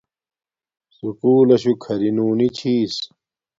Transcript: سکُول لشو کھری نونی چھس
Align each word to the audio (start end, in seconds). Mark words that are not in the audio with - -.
سکُول 0.95 1.45
لشو 1.49 1.73
کھری 1.83 2.09
نونی 2.15 2.47
چھس 2.57 2.95